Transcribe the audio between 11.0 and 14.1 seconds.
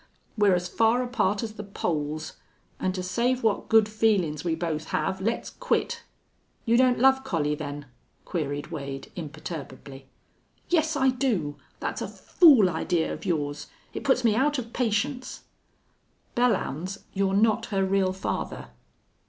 do. That's a fool idee of yours. It